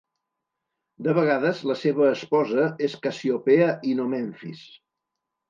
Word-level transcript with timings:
De 1.07 1.13
vegades 1.17 1.61
la 1.71 1.75
seva 1.81 2.07
esposa 2.13 2.65
és 2.89 2.97
Cassiopea 3.05 3.69
i 3.93 3.95
no 4.01 4.09
Memfis. 4.17 4.67